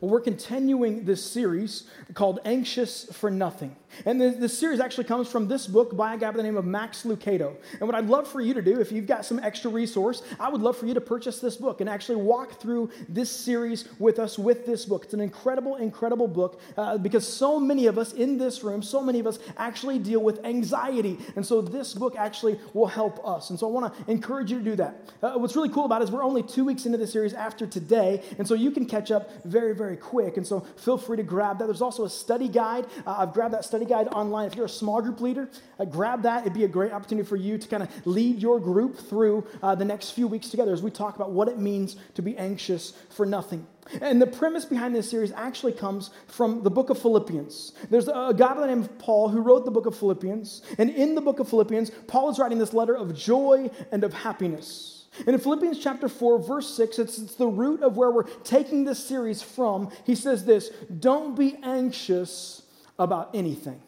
[0.00, 3.76] Well, we're continuing this series called Anxious for Nothing.
[4.04, 6.56] And the, this series actually comes from this book by a guy by the name
[6.56, 7.56] of Max Lucado.
[7.78, 10.48] And what I'd love for you to do, if you've got some extra resource, I
[10.48, 14.18] would love for you to purchase this book and actually walk through this series with
[14.18, 15.04] us with this book.
[15.04, 19.02] It's an incredible, incredible book uh, because so many of us in this room, so
[19.02, 21.18] many of us actually deal with anxiety.
[21.36, 23.50] And so this book actually will help us.
[23.50, 25.12] And so I want to encourage you to do that.
[25.22, 27.66] Uh, what's really cool about it is we're only two weeks into the series after
[27.66, 28.22] today.
[28.38, 30.36] And so you can catch up very, very quick.
[30.36, 31.66] And so feel free to grab that.
[31.66, 32.86] There's also a study guide.
[33.06, 34.46] Uh, I've grabbed that study study guide online.
[34.46, 35.48] If you're a small group leader,
[35.78, 36.42] uh, grab that.
[36.42, 39.74] It'd be a great opportunity for you to kind of lead your group through uh,
[39.74, 42.92] the next few weeks together as we talk about what it means to be anxious
[43.08, 43.66] for nothing.
[44.02, 47.72] And the premise behind this series actually comes from the book of Philippians.
[47.88, 50.62] There's a guy by the name of Paul who wrote the book of Philippians.
[50.78, 54.12] And in the book of Philippians, Paul is writing this letter of joy and of
[54.12, 55.06] happiness.
[55.20, 58.84] And in Philippians chapter 4, verse 6, it's, it's, the root of where we're taking
[58.84, 59.90] this series from.
[60.04, 60.68] He says this
[61.00, 62.62] Don't be anxious
[63.00, 63.80] about anything.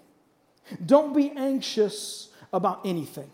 [0.84, 3.30] Don't be anxious about anything.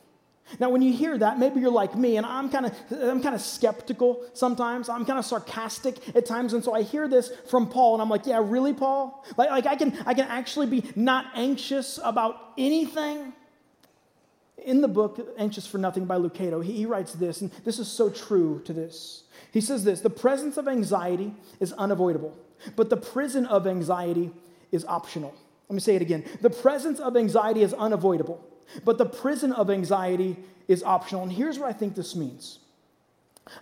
[0.59, 3.35] Now, when you hear that, maybe you're like me, and I'm kind of I'm kind
[3.35, 4.89] of skeptical sometimes.
[4.89, 8.09] I'm kind of sarcastic at times, and so I hear this from Paul, and I'm
[8.09, 9.25] like, "Yeah, really, Paul?
[9.37, 13.35] Like, like I can I can actually be not anxious about anything."
[14.65, 17.87] In the book "Anxious for Nothing" by Lucado, he, he writes this, and this is
[17.89, 19.25] so true to this.
[19.53, 22.35] He says this: "The presence of anxiety is unavoidable,
[22.75, 24.31] but the prison of anxiety
[24.73, 25.35] is optional."
[25.69, 26.25] Let me say it again.
[26.41, 28.45] The presence of anxiety is unavoidable,
[28.85, 31.23] but the prison of anxiety is optional.
[31.23, 32.59] And here's what I think this means.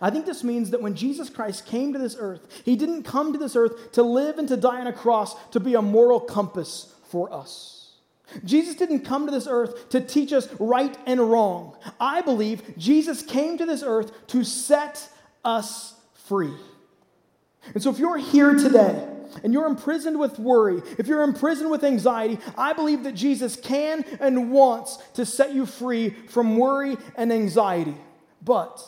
[0.01, 3.33] I think this means that when Jesus Christ came to this earth, he didn't come
[3.33, 6.21] to this earth to live and to die on a cross to be a moral
[6.21, 7.93] compass for us.
[8.45, 11.77] Jesus didn't come to this earth to teach us right and wrong.
[12.01, 15.09] I believe Jesus came to this earth to set
[15.45, 16.55] us free.
[17.73, 19.09] And so if you're here today,
[19.43, 24.05] and you're imprisoned with worry, if you're imprisoned with anxiety, I believe that Jesus can
[24.21, 27.97] and wants to set you free from worry and anxiety.
[28.43, 28.83] But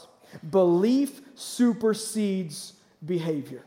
[0.49, 2.75] belief supersedes
[3.05, 3.65] behavior.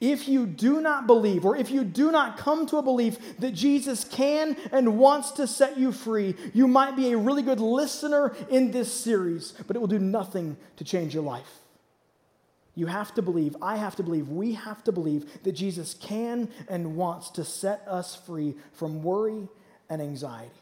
[0.00, 3.52] If you do not believe, or if you do not come to a belief that
[3.52, 8.34] Jesus can and wants to set you free, you might be a really good listener
[8.50, 11.60] in this series, but it will do nothing to change your life.
[12.78, 16.48] You have to believe, I have to believe, we have to believe that Jesus can
[16.68, 19.48] and wants to set us free from worry
[19.90, 20.52] and anxiety.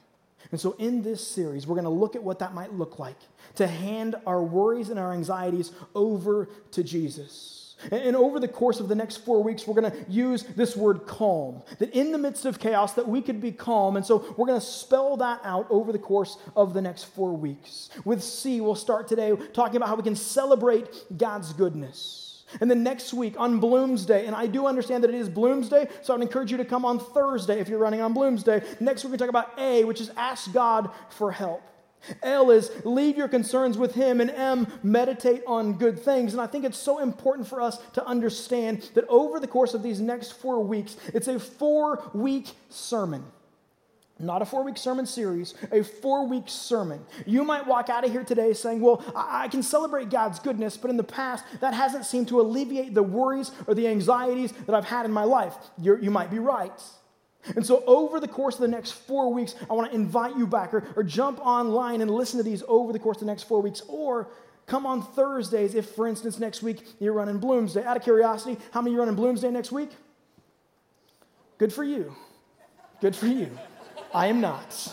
[0.51, 3.19] And so, in this series, we're going to look at what that might look like
[3.57, 7.66] to hand our worries and our anxieties over to Jesus.
[7.91, 11.07] And over the course of the next four weeks, we're going to use this word
[11.07, 11.63] calm.
[11.79, 13.97] That in the midst of chaos, that we could be calm.
[13.97, 17.37] And so we're going to spell that out over the course of the next four
[17.37, 17.91] weeks.
[18.05, 22.43] With C, we'll start today talking about how we can celebrate God's goodness.
[22.61, 26.15] And then next week on Bloomsday, and I do understand that it is Bloomsday, so
[26.15, 28.81] I'd encourage you to come on Thursday if you're running on Bloomsday.
[28.81, 31.63] Next week, we talk about A, which is ask God for help.
[32.23, 36.33] L is leave your concerns with Him, and M, meditate on good things.
[36.33, 39.83] And I think it's so important for us to understand that over the course of
[39.83, 43.25] these next four weeks, it's a four week sermon.
[44.19, 47.05] Not a four week sermon series, a four week sermon.
[47.27, 50.91] You might walk out of here today saying, Well, I can celebrate God's goodness, but
[50.91, 54.87] in the past, that hasn't seemed to alleviate the worries or the anxieties that I've
[54.87, 55.55] had in my life.
[55.77, 56.73] You're, you might be right.
[57.55, 60.47] And so, over the course of the next four weeks, I want to invite you
[60.47, 63.45] back or, or jump online and listen to these over the course of the next
[63.45, 63.83] four weeks.
[63.89, 64.29] Or
[64.67, 67.85] come on Thursdays if, for instance, next week you're running Bloomsday.
[67.85, 69.91] Out of curiosity, how many are running Bloomsday next week?
[71.59, 72.15] Good for you.
[73.01, 73.51] Good for you.
[74.13, 74.93] I am not.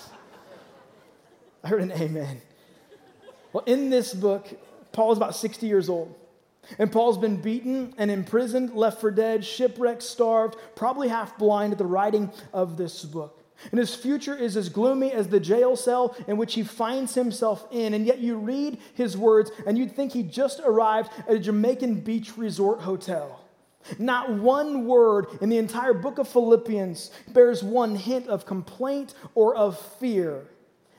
[1.64, 2.42] I heard an amen.
[3.54, 4.48] Well, in this book,
[4.92, 6.14] Paul is about 60 years old.
[6.80, 11.78] And Paul's been beaten and imprisoned, left for dead, shipwrecked, starved, probably half blind at
[11.78, 13.40] the writing of this book.
[13.72, 17.66] And his future is as gloomy as the jail cell in which he finds himself
[17.72, 17.94] in.
[17.94, 22.02] And yet you read his words and you'd think he just arrived at a Jamaican
[22.02, 23.40] beach resort hotel.
[24.00, 29.56] Not one word in the entire book of Philippians bears one hint of complaint or
[29.56, 30.48] of fear.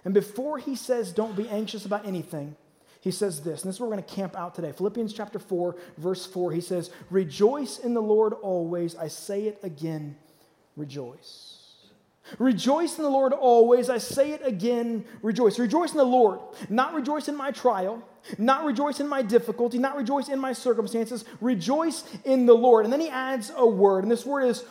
[0.04, 2.56] And before he says, don't be anxious about anything,
[3.04, 4.72] he says this, and this is where we're going to camp out today.
[4.72, 8.96] Philippians chapter 4, verse 4, he says, Rejoice in the Lord always.
[8.96, 10.16] I say it again,
[10.74, 11.82] rejoice.
[12.38, 13.90] Rejoice in the Lord always.
[13.90, 15.58] I say it again, rejoice.
[15.58, 16.40] Rejoice in the Lord.
[16.70, 18.02] Not rejoice in my trial,
[18.38, 21.26] not rejoice in my difficulty, not rejoice in my circumstances.
[21.42, 22.86] Rejoice in the Lord.
[22.86, 24.64] And then he adds a word, and this word is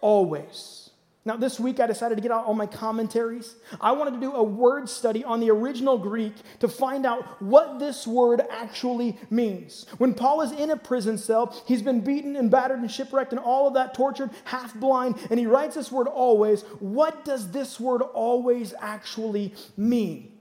[0.00, 0.87] always.
[1.24, 3.56] Now, this week I decided to get out all my commentaries.
[3.80, 7.78] I wanted to do a word study on the original Greek to find out what
[7.78, 9.84] this word actually means.
[9.98, 13.40] When Paul is in a prison cell, he's been beaten and battered and shipwrecked and
[13.40, 16.62] all of that, tortured, half blind, and he writes this word always.
[16.80, 20.32] What does this word always actually mean?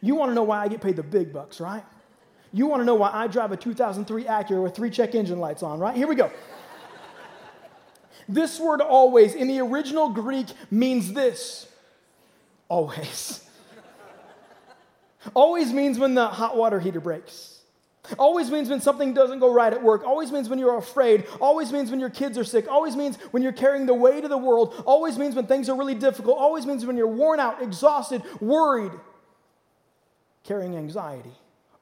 [0.00, 1.84] You want to know why I get paid the big bucks, right?
[2.52, 5.62] You want to know why I drive a 2003 Acura with three check engine lights
[5.62, 5.96] on, right?
[5.96, 6.30] Here we go.
[8.28, 11.68] This word always in the original Greek means this
[12.68, 13.46] always.
[15.34, 17.60] always means when the hot water heater breaks.
[18.18, 20.04] Always means when something doesn't go right at work.
[20.04, 21.24] Always means when you're afraid.
[21.40, 22.68] Always means when your kids are sick.
[22.68, 24.82] Always means when you're carrying the weight of the world.
[24.86, 26.36] Always means when things are really difficult.
[26.36, 28.92] Always means when you're worn out, exhausted, worried,
[30.42, 31.32] carrying anxiety.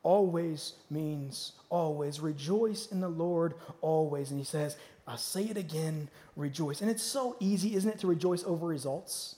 [0.02, 2.20] Always means always.
[2.20, 4.30] Rejoice in the Lord always.
[4.30, 4.76] And he says,
[5.06, 6.80] I say it again, rejoice.
[6.80, 9.36] And it's so easy, isn't it, to rejoice over results?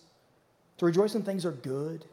[0.79, 2.05] To rejoice when things are good,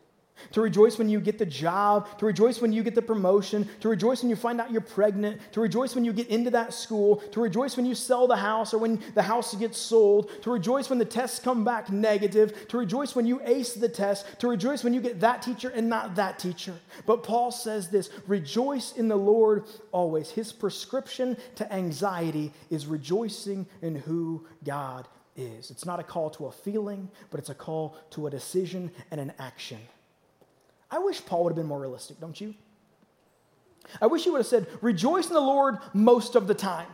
[0.52, 3.90] to rejoice when you get the job, to rejoice when you get the promotion, to
[3.90, 7.18] rejoice when you find out you're pregnant, to rejoice when you get into that school,
[7.32, 10.90] to rejoice when you sell the house or when the house gets sold, to rejoice
[10.90, 14.84] when the tests come back negative, to rejoice when you ace the test, to rejoice
[14.84, 16.74] when you get that teacher and not that teacher.
[17.06, 20.30] But Paul says this rejoice in the Lord always.
[20.30, 25.72] His prescription to anxiety is rejoicing in who God is.
[25.72, 29.20] It's not a call to a feeling, but it's a call to a decision and
[29.20, 29.80] an action.
[30.92, 32.56] I wish Paul would have been more realistic, don't you?
[34.02, 36.88] I wish he would have said, Rejoice in the Lord most of the time.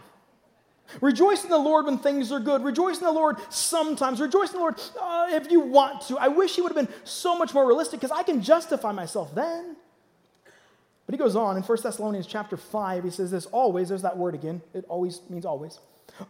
[1.02, 2.64] Rejoice in the Lord when things are good.
[2.64, 4.22] Rejoice in the Lord sometimes.
[4.22, 6.18] Rejoice in the Lord uh, if you want to.
[6.18, 9.34] I wish he would have been so much more realistic because I can justify myself
[9.34, 9.76] then.
[11.06, 14.18] But he goes on in 1 Thessalonians chapter 5, he says this always, there's that
[14.18, 14.62] word again.
[14.74, 15.80] It always means always.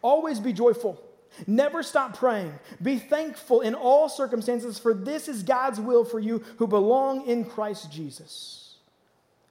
[0.01, 1.01] Always be joyful.
[1.47, 2.53] Never stop praying.
[2.81, 7.45] Be thankful in all circumstances, for this is God's will for you who belong in
[7.45, 8.75] Christ Jesus.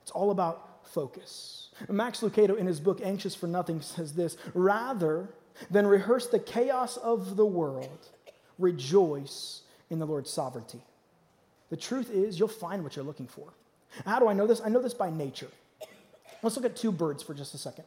[0.02, 1.68] It's all about focus.
[1.88, 5.28] Max Lucado, in his book Anxious for Nothing, says this rather
[5.70, 8.08] than rehearse the chaos of the world,
[8.58, 10.80] rejoice in the Lord's sovereignty.
[11.70, 13.48] The truth is, you'll find what you're looking for.
[14.04, 14.60] How do I know this?
[14.64, 15.48] I know this by nature.
[16.42, 17.84] Let's look at two birds for just a second.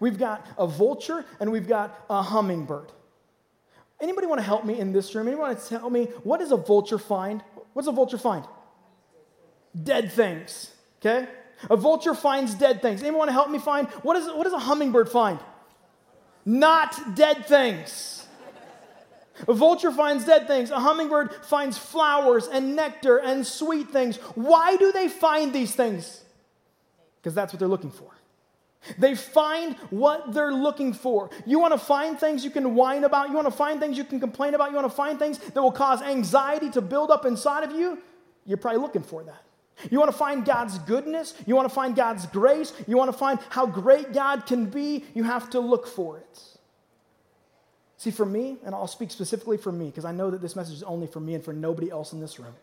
[0.00, 2.92] We've got a vulture and we've got a hummingbird.
[4.00, 5.26] Anybody want to help me in this room?
[5.26, 7.42] Anybody want to tell me what does a vulture find?
[7.72, 8.44] What does a vulture find?
[9.82, 10.72] Dead things.
[11.00, 11.28] Okay?
[11.70, 13.00] A vulture finds dead things.
[13.00, 15.38] Anyone want to help me find what, is, what does a hummingbird find?
[16.44, 18.26] Not dead things.
[19.48, 20.70] A vulture finds dead things.
[20.70, 24.16] A hummingbird finds flowers and nectar and sweet things.
[24.34, 26.22] Why do they find these things?
[27.18, 28.10] Because that's what they're looking for.
[28.98, 31.30] They find what they're looking for.
[31.44, 33.28] You want to find things you can whine about.
[33.28, 34.70] You want to find things you can complain about.
[34.70, 37.98] You want to find things that will cause anxiety to build up inside of you.
[38.44, 39.42] You're probably looking for that.
[39.90, 41.34] You want to find God's goodness.
[41.46, 42.72] You want to find God's grace.
[42.86, 45.04] You want to find how great God can be.
[45.14, 46.40] You have to look for it.
[47.98, 50.74] See, for me, and I'll speak specifically for me because I know that this message
[50.74, 52.54] is only for me and for nobody else in this room.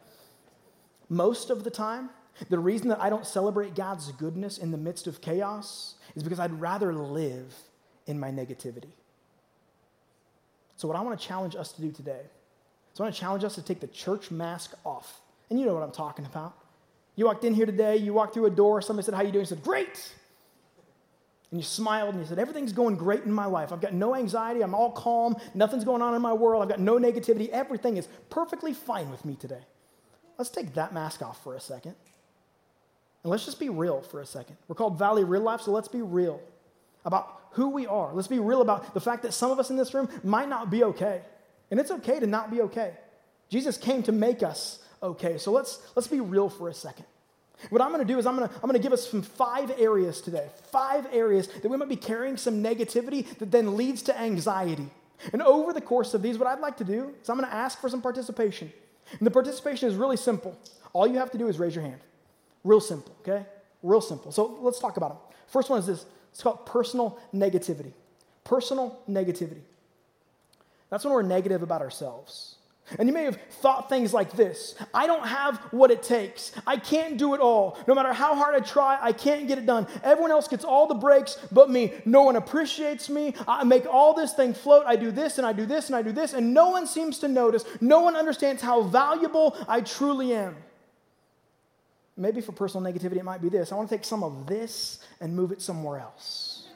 [1.10, 2.10] Most of the time,
[2.50, 6.40] the reason that I don't celebrate God's goodness in the midst of chaos is because
[6.40, 7.54] I'd rather live
[8.08, 8.92] in my negativity.
[10.76, 12.22] So, what I want to challenge us to do today
[12.94, 15.22] is I want to challenge us to take the church mask off.
[15.50, 16.58] And you know what I'm talking about.
[17.16, 19.44] You walked in here today, you walked through a door, somebody said, How you doing?
[19.44, 20.14] You said, Great.
[21.52, 23.72] And you smiled and you said, Everything's going great in my life.
[23.72, 24.62] I've got no anxiety.
[24.62, 25.36] I'm all calm.
[25.54, 26.64] Nothing's going on in my world.
[26.64, 27.50] I've got no negativity.
[27.50, 29.62] Everything is perfectly fine with me today.
[30.40, 31.94] Let's take that mask off for a second.
[33.24, 34.58] And let's just be real for a second.
[34.68, 36.42] We're called Valley Real Life, so let's be real
[37.06, 38.14] about who we are.
[38.14, 40.70] Let's be real about the fact that some of us in this room might not
[40.70, 41.22] be okay.
[41.72, 42.94] And it's okay to not be okay.
[43.50, 45.38] Jesus came to make us okay.
[45.38, 47.06] So let's, let's be real for a second.
[47.70, 49.22] What I'm going to do is I'm going to, I'm going to give us some
[49.22, 54.02] five areas today, five areas that we might be carrying some negativity that then leads
[54.04, 54.90] to anxiety.
[55.32, 57.56] And over the course of these, what I'd like to do is I'm going to
[57.56, 58.74] ask for some participation.
[59.18, 60.58] And the participation is really simple.
[60.92, 62.02] All you have to do is raise your hand.
[62.64, 63.46] Real simple, okay?
[63.82, 64.32] Real simple.
[64.32, 65.36] So let's talk about them.
[65.48, 67.94] First one is this it's called personal negativity.
[68.44, 69.62] Personal negativity.
[70.90, 72.56] That's when we're negative about ourselves.
[73.00, 76.52] And you may have thought things like this I don't have what it takes.
[76.68, 77.78] I can't do it all.
[77.88, 79.88] No matter how hard I try, I can't get it done.
[80.04, 81.94] Everyone else gets all the breaks but me.
[82.06, 83.36] No one appreciates me.
[83.48, 84.84] I make all this thing float.
[84.86, 87.20] I do this and I do this and I do this, and no one seems
[87.20, 87.64] to notice.
[87.80, 90.56] No one understands how valuable I truly am.
[92.16, 95.00] Maybe for personal negativity, it might be this I want to take some of this
[95.20, 96.68] and move it somewhere else.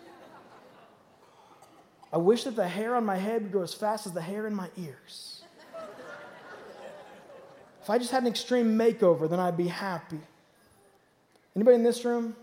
[2.12, 4.48] I wish that the hair on my head would grow as fast as the hair
[4.48, 5.44] in my ears.
[7.82, 10.20] if I just had an extreme makeover, then I'd be happy.
[11.56, 12.36] Anybody in this room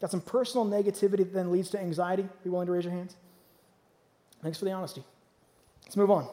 [0.00, 2.28] got some personal negativity that then leads to anxiety?
[2.44, 3.16] Be willing to raise your hands?
[4.42, 5.02] Thanks for the honesty.
[5.84, 6.28] Let's move on.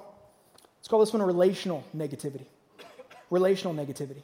[0.77, 2.45] Let's call this one a relational negativity.
[3.29, 4.21] Relational negativity.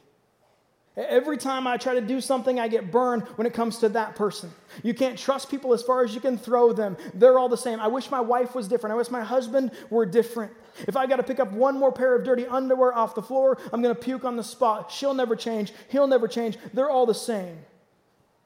[0.96, 4.14] Every time I try to do something, I get burned when it comes to that
[4.14, 4.52] person.
[4.84, 6.96] You can't trust people as far as you can throw them.
[7.14, 7.80] They're all the same.
[7.80, 8.94] I wish my wife was different.
[8.94, 10.52] I wish my husband were different.
[10.86, 13.58] If I got to pick up one more pair of dirty underwear off the floor,
[13.72, 14.92] I'm going to puke on the spot.
[14.92, 15.72] She'll never change.
[15.88, 16.58] He'll never change.
[16.72, 17.58] They're all the same.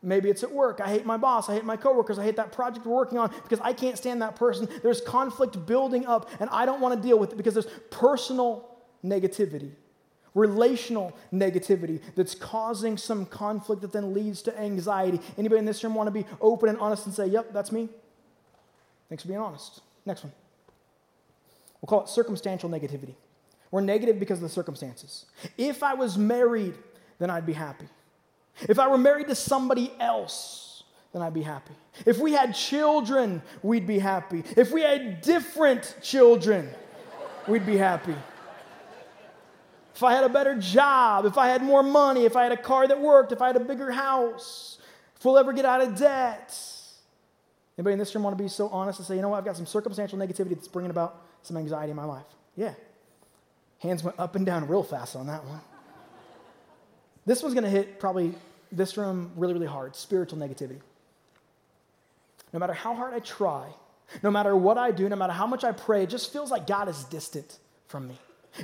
[0.02, 0.80] Maybe it's at work.
[0.80, 1.50] I hate my boss.
[1.50, 2.18] I hate my coworkers.
[2.18, 4.68] I hate that project we're working on because I can't stand that person.
[4.82, 8.78] There's conflict building up, and I don't want to deal with it because there's personal
[9.04, 9.72] negativity
[10.38, 15.20] relational negativity that's causing some conflict that then leads to anxiety.
[15.36, 17.88] Anybody in this room want to be open and honest and say, yep, that's me?
[19.08, 19.80] Thanks for being honest.
[20.06, 20.32] Next one.
[21.80, 23.14] We'll call it circumstantial negativity.
[23.70, 25.26] We're negative because of the circumstances.
[25.56, 26.74] If I was married,
[27.18, 27.88] then I'd be happy.
[28.68, 31.74] If I were married to somebody else, then I'd be happy.
[32.06, 34.42] If we had children, we'd be happy.
[34.56, 36.70] If we had different children,
[37.46, 38.14] we'd be happy
[39.98, 42.56] if I had a better job, if I had more money, if I had a
[42.56, 44.78] car that worked, if I had a bigger house,
[45.16, 46.56] if we'll ever get out of debt.
[47.76, 49.44] Anybody in this room want to be so honest and say, you know what, I've
[49.44, 52.26] got some circumstantial negativity that's bringing about some anxiety in my life?
[52.54, 52.74] Yeah.
[53.80, 55.60] Hands went up and down real fast on that one.
[57.26, 58.36] This one's going to hit probably
[58.70, 60.78] this room really, really hard spiritual negativity.
[62.52, 63.66] No matter how hard I try,
[64.22, 66.68] no matter what I do, no matter how much I pray, it just feels like
[66.68, 68.16] God is distant from me.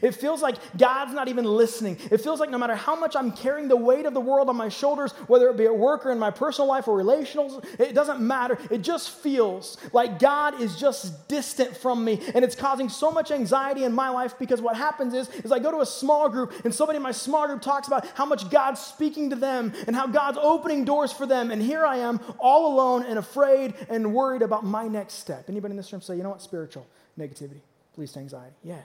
[0.03, 1.99] It feels like God's not even listening.
[2.11, 4.57] It feels like no matter how much I'm carrying the weight of the world on
[4.57, 7.95] my shoulders, whether it be at work or in my personal life or relational, it
[7.95, 8.59] doesn't matter.
[8.71, 12.21] It just feels like God is just distant from me.
[12.35, 15.59] And it's causing so much anxiety in my life because what happens is, is I
[15.59, 18.51] go to a small group and somebody in my small group talks about how much
[18.51, 21.51] God's speaking to them and how God's opening doors for them.
[21.51, 25.45] And here I am all alone and afraid and worried about my next step.
[25.49, 26.87] Anybody in this room say, you know what, spiritual
[27.19, 27.61] negativity
[27.97, 28.55] leads to anxiety?
[28.63, 28.81] Yeah.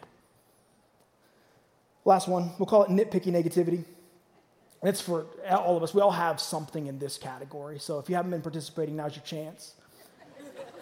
[2.06, 3.84] Last one, we'll call it nitpicky negativity.
[4.82, 5.94] It's for all of us.
[5.94, 7.80] We all have something in this category.
[7.80, 9.74] So if you haven't been participating, now's your chance.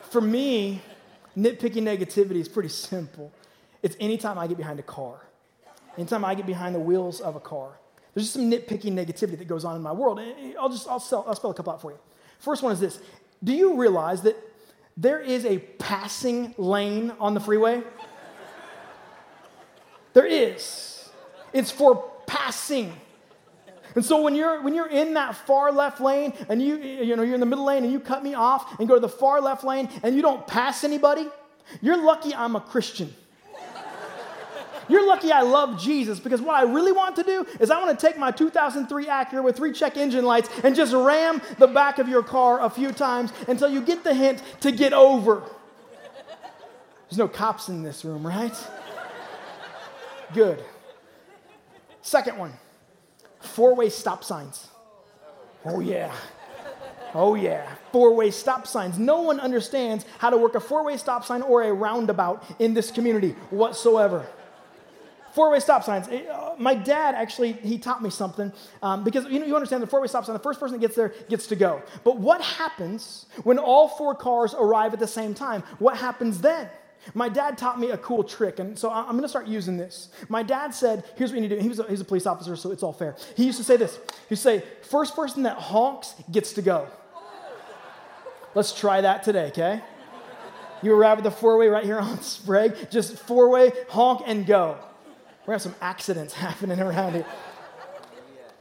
[0.10, 0.82] For me,
[1.38, 3.32] nitpicky negativity is pretty simple.
[3.82, 5.26] It's anytime I get behind a car,
[5.98, 7.72] anytime I get behind the wheels of a car.
[8.14, 10.20] There's just some nitpicky negativity that goes on in my world.
[10.60, 12.00] I'll just I'll, sell, I'll spell a couple out for you.
[12.40, 13.00] First one is this
[13.44, 14.36] Do you realize that
[14.96, 17.84] there is a passing lane on the freeway?
[20.14, 20.97] There is.
[21.54, 22.94] It's for passing.
[23.96, 27.24] And so when you're when you're in that far left lane and you you know
[27.24, 29.42] you're in the middle lane and you cut me off and go to the far
[29.42, 31.28] left lane and you don't pass anybody,
[31.82, 33.14] you're lucky I'm a Christian.
[34.90, 37.98] You're lucky I love Jesus because what I really want to do is I want
[37.98, 42.00] to take my 2003 Acura with three check engine lights and just ram the back
[42.00, 45.44] of your car a few times until you get the hint to get over.
[47.10, 48.56] There's no cops in this room, right?
[50.34, 50.64] Good.
[52.08, 52.54] Second one
[53.42, 54.70] four way stop signs.
[55.66, 56.14] Oh, yeah.
[57.14, 57.70] Oh, yeah.
[57.92, 58.98] Four way stop signs.
[58.98, 62.74] No one understands how to work a four way stop sign or a roundabout in
[62.74, 64.26] this community whatsoever.
[65.34, 66.08] Four way stop signs.
[66.08, 69.88] Uh, my dad actually, he taught me something um, because you know, you understand the
[69.88, 71.82] four way stop sign, the first person that gets there gets to go.
[72.06, 75.62] But what happens when all four cars arrive at the same time?
[75.80, 76.70] What happens then?
[77.14, 80.10] My dad taught me a cool trick, and so I'm going to start using this.
[80.30, 81.62] My dad said, here's what you need to do.
[81.62, 83.16] He was a, he's a police officer, so it's all fair.
[83.36, 84.00] He used to say this.
[84.30, 86.88] He to say, first person that honks gets to go.
[88.56, 89.82] Let's try that today, okay?
[90.82, 94.78] You arrive at the four-way right here on Sprague, just four-way, honk, and go.
[95.46, 97.26] We're to have some accidents happening around here.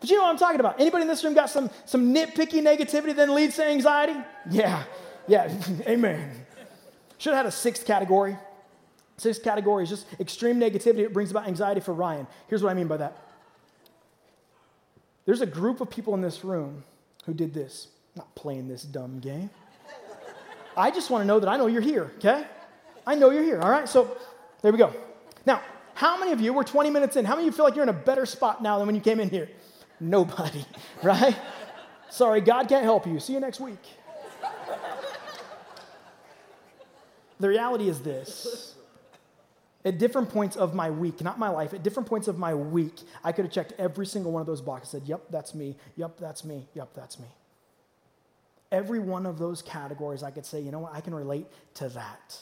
[0.01, 0.81] But you know what I'm talking about.
[0.81, 4.15] Anybody in this room got some, some nitpicky negativity that leads to anxiety?
[4.51, 4.85] Yeah,
[5.27, 5.53] yeah,
[5.87, 6.46] amen.
[7.19, 8.37] Should have had a sixth category.
[9.17, 11.01] Sixth category is just extreme negativity.
[11.01, 12.27] It brings about anxiety for Ryan.
[12.49, 13.17] Here's what I mean by that.
[15.25, 16.85] There's a group of people in this room
[17.25, 17.89] who did this.
[18.15, 19.51] I'm not playing this dumb game.
[20.77, 22.45] I just want to know that I know you're here, okay?
[23.07, 23.89] I know you're here, all right?
[23.89, 24.17] So
[24.63, 24.93] there we go.
[25.47, 25.63] Now,
[25.95, 27.83] how many of you, we're 20 minutes in, how many of you feel like you're
[27.83, 29.49] in a better spot now than when you came in here?
[29.99, 30.65] Nobody,
[31.03, 31.37] right?
[32.11, 33.19] Sorry, God can't help you.
[33.19, 33.83] See you next week.
[37.39, 38.75] The reality is this.
[39.85, 42.95] At different points of my week, not my life, at different points of my week,
[43.23, 45.77] I could have checked every single one of those boxes and said, Yep, that's me.
[45.97, 46.67] Yep, that's me.
[46.75, 47.29] Yep, that's me.
[48.73, 50.93] Every one of those categories, I could say, You know what?
[50.93, 52.37] I can relate to that.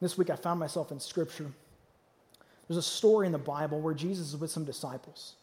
[0.00, 1.50] This week, I found myself in Scripture.
[2.68, 5.34] There's a story in the Bible where Jesus is with some disciples.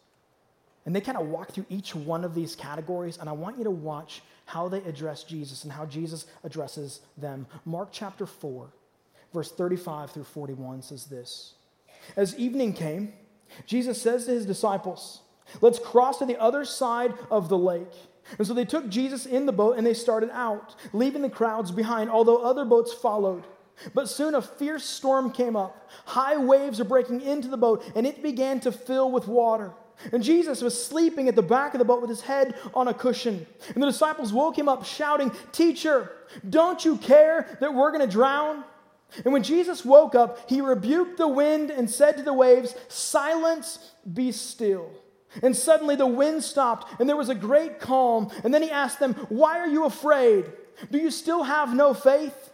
[0.88, 3.64] And they kind of walk through each one of these categories, and I want you
[3.64, 7.46] to watch how they address Jesus and how Jesus addresses them.
[7.66, 8.70] Mark chapter 4,
[9.34, 11.56] verse 35 through 41 says this
[12.16, 13.12] As evening came,
[13.66, 15.20] Jesus says to his disciples,
[15.60, 17.92] Let's cross to the other side of the lake.
[18.38, 21.70] And so they took Jesus in the boat and they started out, leaving the crowds
[21.70, 23.44] behind, although other boats followed.
[23.92, 25.90] But soon a fierce storm came up.
[26.06, 29.74] High waves were breaking into the boat, and it began to fill with water.
[30.12, 32.94] And Jesus was sleeping at the back of the boat with his head on a
[32.94, 33.46] cushion.
[33.74, 36.12] And the disciples woke him up, shouting, Teacher,
[36.48, 38.64] don't you care that we're going to drown?
[39.24, 43.92] And when Jesus woke up, he rebuked the wind and said to the waves, Silence,
[44.12, 44.90] be still.
[45.42, 48.30] And suddenly the wind stopped, and there was a great calm.
[48.44, 50.50] And then he asked them, Why are you afraid?
[50.90, 52.50] Do you still have no faith?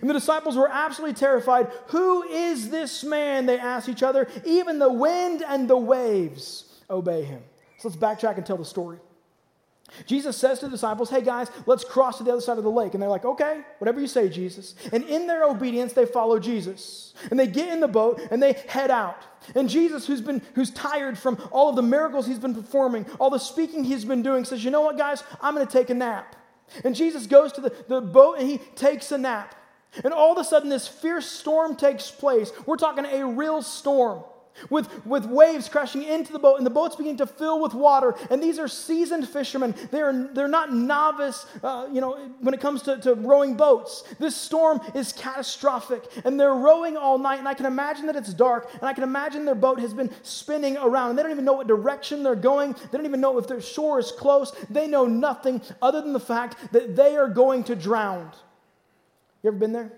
[0.00, 1.70] And the disciples were absolutely terrified.
[1.88, 3.46] Who is this man?
[3.46, 4.28] They asked each other.
[4.44, 7.42] Even the wind and the waves obey him.
[7.78, 8.98] So let's backtrack and tell the story.
[10.04, 12.70] Jesus says to the disciples, Hey guys, let's cross to the other side of the
[12.70, 12.94] lake.
[12.94, 14.74] And they're like, Okay, whatever you say, Jesus.
[14.92, 17.14] And in their obedience, they follow Jesus.
[17.30, 19.22] And they get in the boat and they head out.
[19.54, 23.30] And Jesus, who's been who's tired from all of the miracles he's been performing, all
[23.30, 25.22] the speaking he's been doing, says, You know what, guys?
[25.40, 26.34] I'm gonna take a nap.
[26.84, 29.54] And Jesus goes to the, the boat and he takes a nap.
[30.02, 32.50] And all of a sudden, this fierce storm takes place.
[32.66, 34.24] We're talking a real storm
[34.70, 38.14] with, with waves crashing into the boat, and the boat's beginning to fill with water.
[38.30, 39.74] And these are seasoned fishermen.
[39.90, 44.04] They're, they're not novice, uh, you know, when it comes to, to rowing boats.
[44.18, 47.38] This storm is catastrophic, and they're rowing all night.
[47.38, 50.10] And I can imagine that it's dark, and I can imagine their boat has been
[50.22, 51.10] spinning around.
[51.10, 52.72] And they don't even know what direction they're going.
[52.72, 54.52] They don't even know if their shore is close.
[54.70, 58.30] They know nothing other than the fact that they are going to drown.
[59.42, 59.92] You ever been there?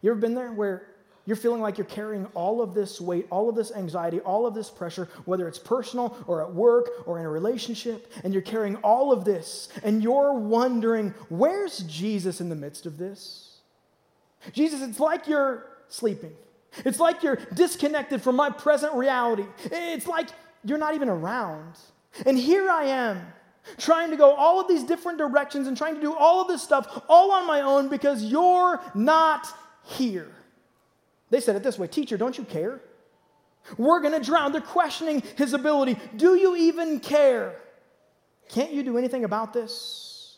[0.00, 0.86] You ever been there where
[1.24, 4.54] you're feeling like you're carrying all of this weight, all of this anxiety, all of
[4.54, 8.76] this pressure, whether it's personal or at work or in a relationship, and you're carrying
[8.76, 13.58] all of this, and you're wondering, where's Jesus in the midst of this?
[14.52, 16.32] Jesus, it's like you're sleeping.
[16.84, 19.44] It's like you're disconnected from my present reality.
[19.64, 20.28] It's like
[20.64, 21.78] you're not even around.
[22.26, 23.24] And here I am,
[23.78, 26.62] trying to go all of these different directions and trying to do all of this
[26.62, 29.46] stuff all on my own because you're not
[29.84, 30.32] here.
[31.32, 32.80] They said it this way Teacher, don't you care?
[33.78, 34.52] We're going to drown.
[34.52, 35.96] They're questioning his ability.
[36.14, 37.54] Do you even care?
[38.50, 40.36] Can't you do anything about this?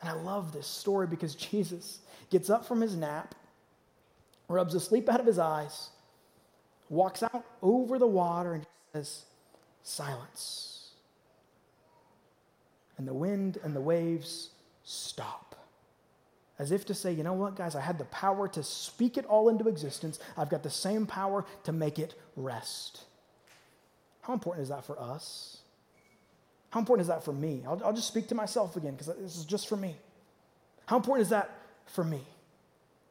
[0.00, 3.36] And I love this story because Jesus gets up from his nap,
[4.48, 5.90] rubs the sleep out of his eyes,
[6.88, 9.26] walks out over the water, and says,
[9.84, 10.90] Silence.
[12.98, 14.50] And the wind and the waves
[14.82, 15.51] stop
[16.58, 19.24] as if to say, you know what, guys, I had the power to speak it
[19.26, 20.18] all into existence.
[20.36, 23.04] I've got the same power to make it rest.
[24.22, 25.58] How important is that for us?
[26.70, 27.62] How important is that for me?
[27.66, 29.96] I'll, I'll just speak to myself again because this is just for me.
[30.86, 31.50] How important is that
[31.86, 32.20] for me?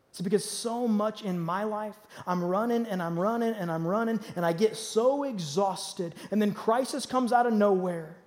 [0.10, 1.96] It's because so much in my life,
[2.28, 6.54] I'm running and I'm running and I'm running, and I get so exhausted, and then
[6.54, 8.18] crisis comes out of nowhere.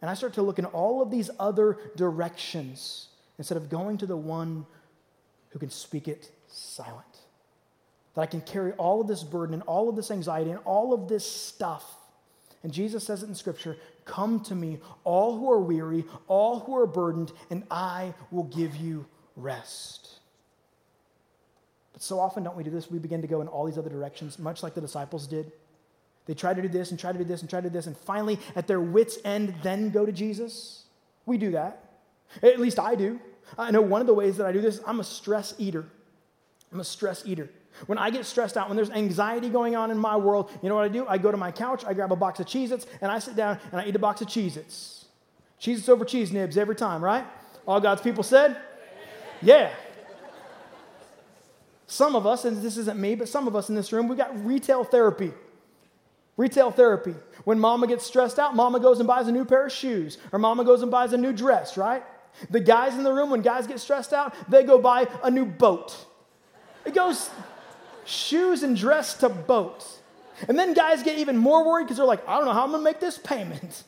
[0.00, 3.07] And I start to look in all of these other directions
[3.38, 4.66] instead of going to the one
[5.50, 7.04] who can speak it silent.
[8.14, 10.92] That I can carry all of this burden and all of this anxiety and all
[10.92, 11.84] of this stuff.
[12.62, 16.76] And Jesus says it in Scripture Come to me, all who are weary, all who
[16.76, 20.08] are burdened, and I will give you rest.
[21.92, 22.90] But so often, don't we do this?
[22.90, 25.52] We begin to go in all these other directions, much like the disciples did.
[26.26, 27.86] They try to do this and try to do this and try to do this,
[27.86, 30.84] and finally, at their wits' end, then go to Jesus.
[31.26, 31.84] We do that.
[32.42, 33.20] At least I do.
[33.56, 35.86] I know one of the ways that I do this, I'm a stress eater.
[36.72, 37.48] I'm a stress eater.
[37.86, 40.74] When I get stressed out, when there's anxiety going on in my world, you know
[40.74, 41.06] what I do?
[41.06, 43.36] I go to my couch, I grab a box of Cheez Its, and I sit
[43.36, 45.06] down and I eat a box of Cheez Its.
[45.60, 47.24] Cheez Its over Cheese Nips every time, right?
[47.66, 48.56] All God's people said?
[49.40, 49.72] Yeah.
[51.86, 54.16] Some of us, and this isn't me, but some of us in this room, we
[54.16, 55.32] got retail therapy.
[56.36, 57.14] Retail therapy.
[57.44, 60.38] When mama gets stressed out, mama goes and buys a new pair of shoes, or
[60.38, 62.02] mama goes and buys a new dress, right?
[62.50, 65.44] The guys in the room, when guys get stressed out, they go buy a new
[65.44, 65.96] boat.
[66.84, 67.30] It goes
[68.04, 69.84] shoes and dress to boat.
[70.48, 72.70] And then guys get even more worried because they're like, I don't know how I'm
[72.70, 73.84] going to make this payment.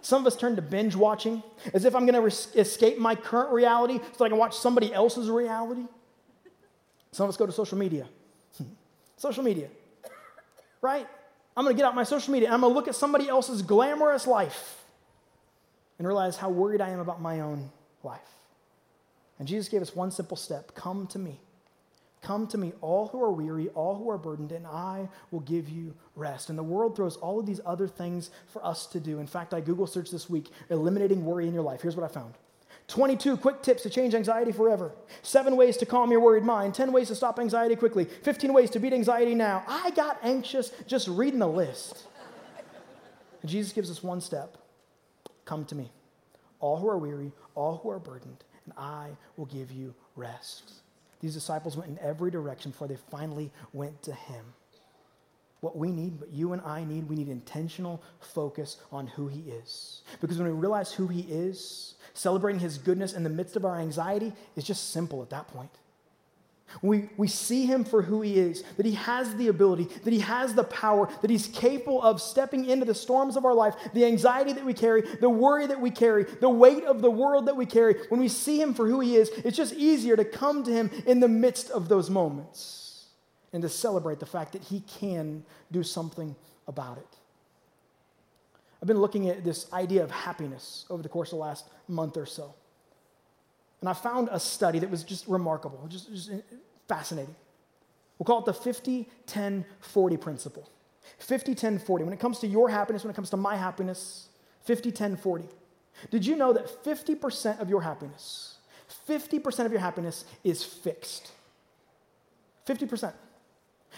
[0.00, 1.42] Some of us turn to binge watching
[1.74, 4.94] as if I'm going to res- escape my current reality so I can watch somebody
[4.94, 5.84] else's reality.
[7.12, 8.06] Some of us go to social media.
[8.56, 8.64] Hmm.
[9.16, 9.68] social media,
[10.80, 11.06] right?
[11.56, 13.28] I'm going to get out my social media and I'm going to look at somebody
[13.28, 14.85] else's glamorous life
[15.98, 17.70] and realize how worried I am about my own
[18.02, 18.20] life.
[19.38, 21.40] And Jesus gave us one simple step come to me.
[22.22, 25.68] Come to me, all who are weary, all who are burdened, and I will give
[25.68, 26.48] you rest.
[26.48, 29.20] And the world throws all of these other things for us to do.
[29.20, 31.82] In fact, I Google searched this week, eliminating worry in your life.
[31.82, 32.34] Here's what I found
[32.88, 36.90] 22 quick tips to change anxiety forever, seven ways to calm your worried mind, 10
[36.90, 39.62] ways to stop anxiety quickly, 15 ways to beat anxiety now.
[39.68, 42.04] I got anxious just reading the list.
[43.42, 44.56] and Jesus gives us one step
[45.46, 45.90] Come to me,
[46.60, 50.72] all who are weary, all who are burdened, and I will give you rest.
[51.20, 54.44] These disciples went in every direction before they finally went to him.
[55.60, 59.40] What we need, what you and I need, we need intentional focus on who he
[59.50, 60.02] is.
[60.20, 63.78] Because when we realize who he is, celebrating his goodness in the midst of our
[63.78, 65.70] anxiety is just simple at that point.
[66.82, 70.20] We, we see him for who he is, that he has the ability, that he
[70.20, 74.04] has the power, that he's capable of stepping into the storms of our life, the
[74.04, 77.56] anxiety that we carry, the worry that we carry, the weight of the world that
[77.56, 77.94] we carry.
[78.08, 80.90] When we see him for who he is, it's just easier to come to him
[81.06, 83.06] in the midst of those moments
[83.52, 87.16] and to celebrate the fact that he can do something about it.
[88.82, 92.16] I've been looking at this idea of happiness over the course of the last month
[92.16, 92.54] or so.
[93.80, 96.30] And I found a study that was just remarkable, just, just
[96.88, 97.34] fascinating.
[98.18, 100.70] We'll call it the 50 10 40 principle.
[101.18, 102.04] 50 10 40.
[102.04, 104.28] When it comes to your happiness, when it comes to my happiness,
[104.64, 105.44] 50 10 40.
[106.10, 108.58] Did you know that 50% of your happiness,
[109.08, 111.32] 50% of your happiness is fixed?
[112.66, 113.14] 50%.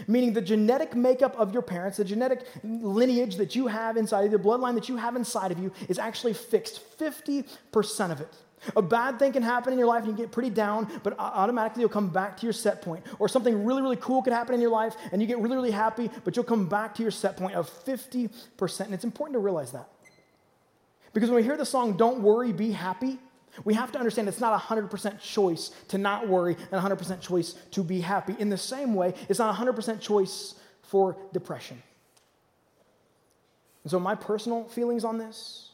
[0.07, 4.31] Meaning the genetic makeup of your parents, the genetic lineage that you have inside of
[4.31, 6.81] you, the bloodline that you have inside of you is actually fixed.
[6.99, 8.33] 50% of it.
[8.77, 11.83] A bad thing can happen in your life and you get pretty down, but automatically
[11.83, 13.05] you'll come back to your set point.
[13.19, 15.71] Or something really, really cool could happen in your life and you get really, really
[15.71, 18.81] happy, but you'll come back to your set point of 50%.
[18.81, 19.89] And it's important to realize that.
[21.13, 23.19] Because when we hear the song, Don't Worry, Be Happy,
[23.65, 27.21] we have to understand it's not a 100% choice to not worry and a 100%
[27.21, 28.37] choice to be happy.
[28.39, 31.83] In the same way, it's not a 100% choice for depression.
[33.85, 35.68] And so, my personal feelings on this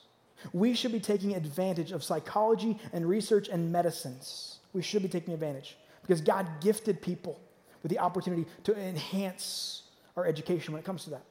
[0.52, 4.59] we should be taking advantage of psychology and research and medicines.
[4.72, 7.40] We should be taking advantage because God gifted people
[7.83, 9.83] with the opportunity to enhance
[10.16, 11.22] our education when it comes to that.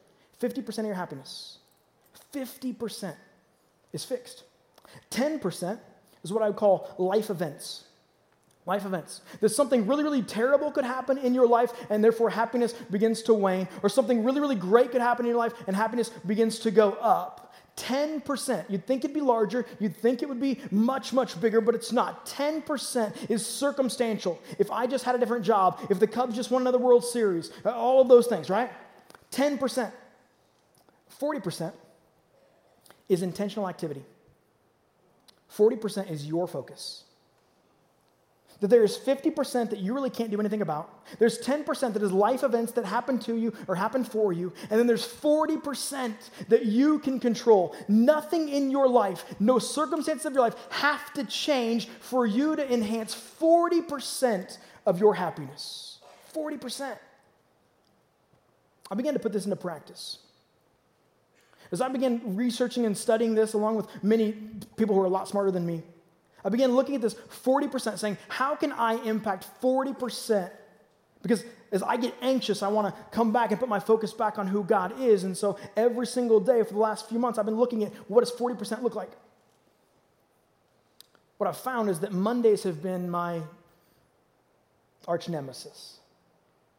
[0.42, 1.58] 50% of your happiness,
[2.34, 3.16] 50%
[3.94, 4.44] is fixed.
[5.12, 5.80] 10%
[6.24, 7.86] is what I would call life events.
[8.66, 9.22] Life events.
[9.42, 13.34] There's something really, really terrible could happen in your life, and therefore happiness begins to
[13.34, 16.72] wane, or something really, really great could happen in your life, and happiness begins to
[16.72, 17.43] go up.
[17.78, 18.70] 10%.
[18.70, 21.92] You'd think it'd be larger, you'd think it would be much, much bigger, but it's
[21.92, 22.26] not.
[22.28, 24.40] 10% is circumstantial.
[24.60, 27.52] If I just had a different job, if the Cubs just won another World Series,
[27.66, 28.72] uh, all of those things, right?
[29.32, 29.92] 10%.
[31.20, 31.74] 40%
[33.10, 34.04] is intentional activity.
[35.52, 37.04] 40% is your focus
[38.64, 41.04] that there is 50% that you really can't do anything about.
[41.20, 44.54] There's 10% that is life events that happen to you or happen for you.
[44.70, 46.14] And then there's 40%
[46.48, 47.76] that you can control.
[47.90, 52.74] Nothing in your life, no circumstances of your life have to change for you to
[52.74, 56.00] enhance 40% of your happiness.
[56.34, 56.98] 40%.
[58.90, 60.20] I began to put this into practice.
[61.70, 64.32] As I began researching and studying this, along with many
[64.78, 65.84] people who are a lot smarter than me,
[66.46, 70.50] I began looking at this 40%, saying, how can I impact 40%?
[71.22, 74.38] Because as I get anxious, I want to come back and put my focus back
[74.38, 75.24] on who God is.
[75.24, 78.20] And so every single day for the last few months, I've been looking at what
[78.20, 79.12] does 40% look like?
[81.38, 83.42] What I've found is that Mondays have been my
[85.08, 85.98] arch nemesis.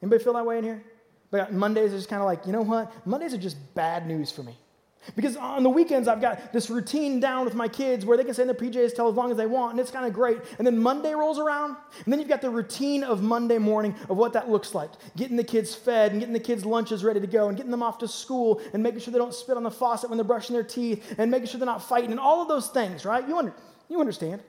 [0.02, 0.82] Anybody feel that way in here?
[1.30, 3.06] But Mondays are just kind of like, you know what?
[3.06, 4.56] Mondays are just bad news for me.
[5.16, 8.32] Because on the weekends, I've got this routine down with my kids where they can
[8.32, 10.38] stay in their PJs till as long as they want, and it's kind of great.
[10.58, 14.16] And then Monday rolls around, and then you've got the routine of Monday morning of
[14.16, 17.26] what that looks like getting the kids fed, and getting the kids' lunches ready to
[17.26, 19.70] go, and getting them off to school, and making sure they don't spit on the
[19.70, 22.48] faucet when they're brushing their teeth, and making sure they're not fighting, and all of
[22.48, 23.28] those things, right?
[23.28, 23.54] You, under,
[23.88, 24.42] you understand.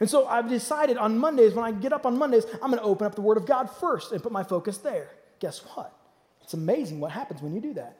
[0.00, 2.82] And so I've decided on Mondays, when I get up on Mondays, I'm going to
[2.82, 5.10] open up the Word of God first and put my focus there.
[5.40, 5.94] Guess what?
[6.42, 7.96] It's amazing what happens when you do that.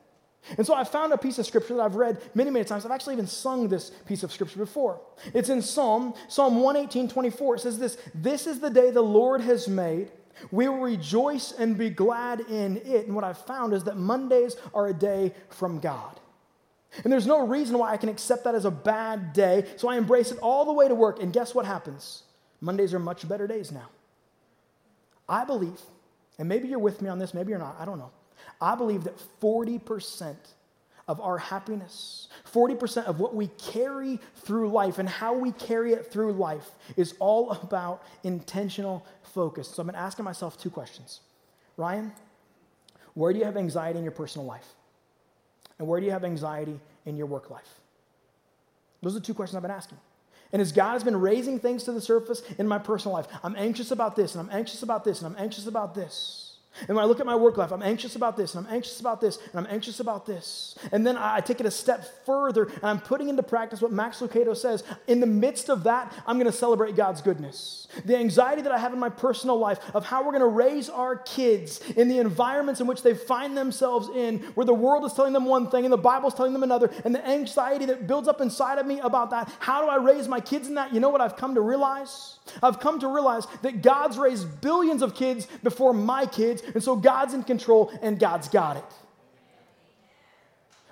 [0.57, 2.85] And so I found a piece of scripture that I've read many, many times.
[2.85, 5.01] I've actually even sung this piece of scripture before.
[5.35, 7.57] It's in Psalm, Psalm 118, 24.
[7.57, 10.11] It says this This is the day the Lord has made.
[10.51, 13.07] We will rejoice and be glad in it.
[13.07, 16.19] And what I've found is that Mondays are a day from God.
[17.05, 19.67] And there's no reason why I can accept that as a bad day.
[19.77, 21.23] So I embrace it all the way to work.
[21.23, 22.23] And guess what happens?
[22.61, 23.89] Mondays are much better days now.
[25.29, 25.81] I believe,
[26.39, 28.11] and maybe you're with me on this, maybe you're not, I don't know.
[28.61, 30.37] I believe that 40%
[31.07, 36.13] of our happiness, 40% of what we carry through life and how we carry it
[36.13, 39.69] through life is all about intentional focus.
[39.69, 41.21] So I've been asking myself two questions
[41.77, 42.13] Ryan,
[43.15, 44.67] where do you have anxiety in your personal life?
[45.79, 47.81] And where do you have anxiety in your work life?
[49.03, 49.99] Those are the two questions I've been asking.
[50.53, 53.55] And as God has been raising things to the surface in my personal life, I'm
[53.57, 56.48] anxious about this, and I'm anxious about this, and I'm anxious about this.
[56.87, 59.01] And when I look at my work life, I'm anxious about this, and I'm anxious
[59.01, 60.79] about this, and I'm anxious about this.
[60.93, 64.21] And then I take it a step further, and I'm putting into practice what Max
[64.21, 64.85] Lucado says.
[65.07, 67.89] In the midst of that, I'm going to celebrate God's goodness.
[68.05, 70.89] The anxiety that I have in my personal life of how we're going to raise
[70.89, 75.13] our kids in the environments in which they find themselves in, where the world is
[75.15, 78.29] telling them one thing and the Bible's telling them another, and the anxiety that builds
[78.29, 79.53] up inside of me about that.
[79.59, 80.95] How do I raise my kids in that?
[80.95, 82.37] You know what I've come to realize?
[82.63, 86.97] I've come to realize that God's raised billions of kids before my kids, and so
[86.97, 88.85] God's in control and God's got it.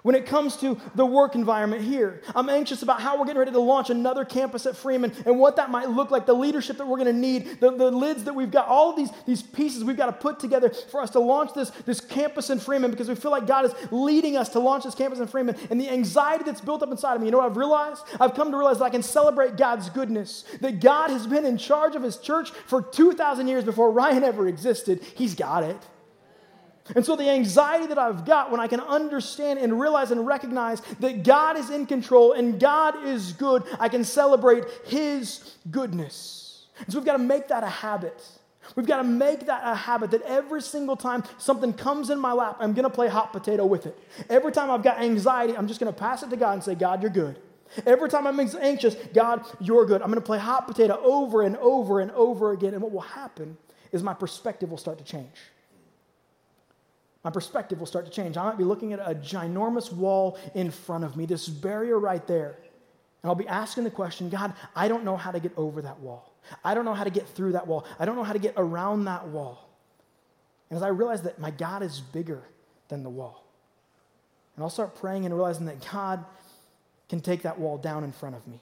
[0.06, 3.50] When it comes to the work environment here, I'm anxious about how we're getting ready
[3.50, 6.86] to launch another campus at Freeman and what that might look like, the leadership that
[6.86, 9.96] we're going to need, the, the lids that we've got, all these, these pieces we've
[9.96, 13.16] got to put together for us to launch this, this campus in Freeman because we
[13.16, 15.56] feel like God is leading us to launch this campus in Freeman.
[15.70, 18.04] And the anxiety that's built up inside of me, you know what I've realized?
[18.20, 21.58] I've come to realize that I can celebrate God's goodness, that God has been in
[21.58, 25.02] charge of his church for 2,000 years before Ryan ever existed.
[25.16, 25.78] He's got it.
[26.94, 30.80] And so, the anxiety that I've got when I can understand and realize and recognize
[31.00, 36.66] that God is in control and God is good, I can celebrate His goodness.
[36.78, 38.22] And so, we've got to make that a habit.
[38.74, 42.32] We've got to make that a habit that every single time something comes in my
[42.32, 43.96] lap, I'm going to play hot potato with it.
[44.28, 46.74] Every time I've got anxiety, I'm just going to pass it to God and say,
[46.74, 47.38] God, you're good.
[47.84, 50.02] Every time I'm anxious, God, you're good.
[50.02, 52.74] I'm going to play hot potato over and over and over again.
[52.74, 53.56] And what will happen
[53.92, 55.34] is my perspective will start to change
[57.26, 58.36] my perspective will start to change.
[58.36, 62.24] I might be looking at a ginormous wall in front of me, this barrier right
[62.28, 62.50] there.
[63.20, 65.98] And I'll be asking the question God, I don't know how to get over that
[65.98, 66.32] wall.
[66.64, 67.84] I don't know how to get through that wall.
[67.98, 69.68] I don't know how to get around that wall.
[70.70, 72.44] And as I realize that my God is bigger
[72.86, 73.44] than the wall,
[74.54, 76.24] and I'll start praying and realizing that God
[77.08, 78.60] can take that wall down in front of me.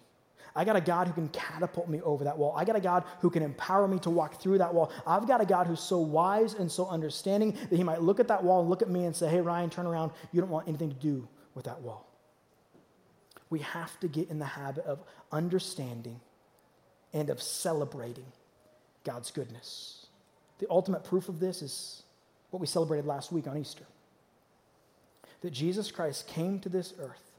[0.57, 2.55] I got a God who can catapult me over that wall.
[2.57, 4.93] I got a God who can empower me to walk through that wall.
[5.07, 8.29] I've got a God who's so wise and so understanding that he might look at
[8.29, 10.13] that wall and look at me and say, Hey, Ryan, turn around.
[10.33, 12.09] You don't want anything to do with that wall.
[13.51, 16.21] We have to get in the habit of understanding
[17.13, 18.27] and of celebrating
[19.05, 20.07] God's goodness.
[20.59, 22.03] The ultimate proof of this is
[22.51, 23.85] what we celebrated last week on Easter
[25.41, 27.33] that Jesus Christ came to this earth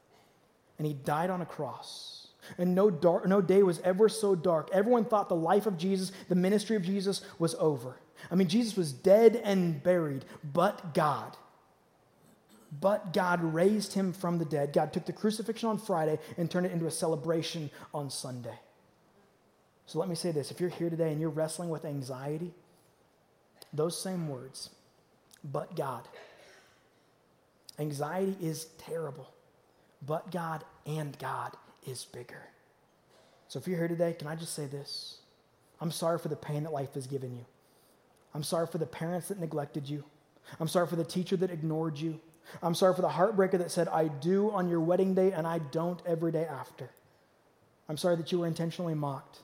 [0.78, 2.25] and he died on a cross
[2.58, 4.68] and no, dark, no day was ever so dark.
[4.72, 7.96] Everyone thought the life of Jesus, the ministry of Jesus, was over.
[8.30, 11.36] I mean, Jesus was dead and buried, but God.
[12.80, 14.72] But God raised him from the dead.
[14.72, 18.58] God took the crucifixion on Friday and turned it into a celebration on Sunday.
[19.86, 22.52] So let me say this if you're here today and you're wrestling with anxiety,
[23.72, 24.70] those same words,
[25.44, 26.08] but God.
[27.78, 29.28] Anxiety is terrible,
[30.04, 31.52] but God and God
[31.86, 32.42] is bigger.
[33.48, 35.18] So if you're here today, can I just say this?
[35.80, 37.44] I'm sorry for the pain that life has given you.
[38.34, 40.04] I'm sorry for the parents that neglected you.
[40.60, 42.20] I'm sorry for the teacher that ignored you.
[42.62, 45.58] I'm sorry for the heartbreaker that said, I do on your wedding day and I
[45.58, 46.90] don't every day after.
[47.88, 49.40] I'm sorry that you were intentionally mocked.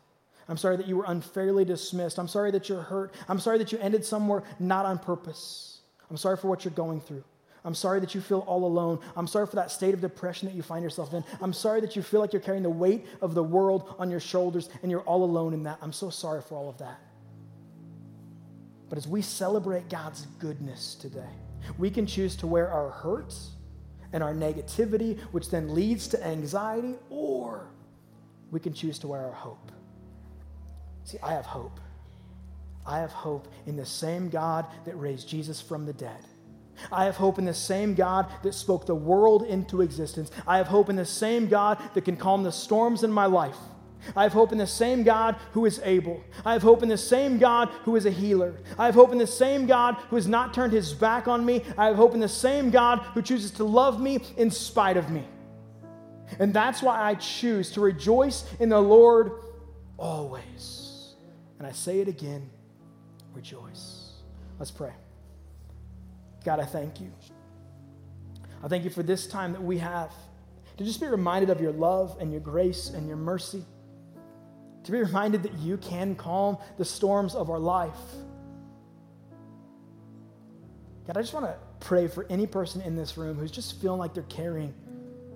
[0.48, 2.18] I'm sorry that you were unfairly dismissed.
[2.18, 3.14] I'm sorry that you're hurt.
[3.28, 5.80] I'm sorry that you ended somewhere not on purpose.
[6.10, 7.24] I'm sorry for what you're going through.
[7.64, 8.98] I'm sorry that you feel all alone.
[9.16, 11.22] I'm sorry for that state of depression that you find yourself in.
[11.40, 14.18] I'm sorry that you feel like you're carrying the weight of the world on your
[14.18, 15.78] shoulders and you're all alone in that.
[15.80, 16.98] I'm so sorry for all of that.
[18.88, 21.30] But as we celebrate God's goodness today,
[21.78, 23.50] we can choose to wear our hurts
[24.12, 27.68] and our negativity, which then leads to anxiety, or
[28.50, 29.72] we can choose to wear our hope.
[31.04, 31.80] See, I have hope.
[32.84, 36.26] I have hope in the same God that raised Jesus from the dead
[36.90, 40.30] I have hope in the same God that spoke the world into existence.
[40.46, 43.56] I have hope in the same God that can calm the storms in my life.
[44.16, 46.22] I have hope in the same God who is able.
[46.44, 48.54] I have hope in the same God who is a healer.
[48.78, 51.62] I have hope in the same God who has not turned his back on me.
[51.78, 55.10] I have hope in the same God who chooses to love me in spite of
[55.10, 55.24] me.
[56.38, 59.32] And that's why I choose to rejoice in the Lord
[59.98, 61.14] always.
[61.58, 62.50] And I say it again
[63.34, 64.12] rejoice.
[64.58, 64.92] Let's pray.
[66.42, 67.12] God, I thank you.
[68.62, 70.12] I thank you for this time that we have
[70.76, 73.64] to just be reminded of your love and your grace and your mercy,
[74.84, 77.92] to be reminded that you can calm the storms of our life.
[81.06, 83.98] God, I just want to pray for any person in this room who's just feeling
[83.98, 84.72] like they're carrying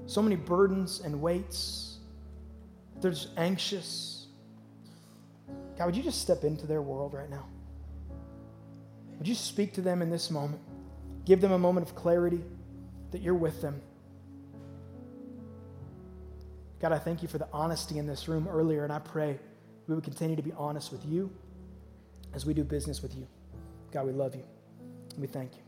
[0.06, 1.98] so many burdens and weights.
[3.00, 4.28] They're just anxious.
[5.76, 7.46] God, would you just step into their world right now?
[9.18, 10.62] Would you speak to them in this moment?
[11.26, 12.42] Give them a moment of clarity
[13.10, 13.82] that you're with them.
[16.80, 19.38] God, I thank you for the honesty in this room earlier, and I pray
[19.86, 21.30] we would continue to be honest with you
[22.32, 23.26] as we do business with you.
[23.92, 24.44] God, we love you.
[25.12, 25.62] And we thank you.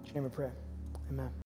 [0.00, 0.50] In your name we pray.
[1.10, 1.30] Amen.